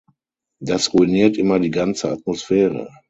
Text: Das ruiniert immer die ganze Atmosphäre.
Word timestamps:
Das 0.59 0.91
ruiniert 0.95 1.37
immer 1.37 1.59
die 1.59 1.69
ganze 1.69 2.09
Atmosphäre. 2.11 2.89